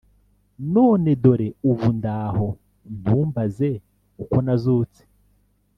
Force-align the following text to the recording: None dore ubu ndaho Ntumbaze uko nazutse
None 0.73 1.09
dore 1.23 1.47
ubu 1.69 1.87
ndaho 1.97 2.47
Ntumbaze 3.01 3.69
uko 4.23 4.37
nazutse 4.45 5.01